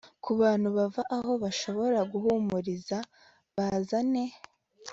Kubantu 0.23 0.67
bava 0.77 1.01
aho 1.17 1.31
bashobora 1.43 1.99
guhumuriza 2.11 2.97
bazane 3.55 4.23